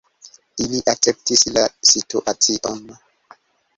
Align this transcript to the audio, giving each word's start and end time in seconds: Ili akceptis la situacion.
Ili 0.63 0.79
akceptis 0.93 1.45
la 1.57 1.67
situacion. 1.93 2.81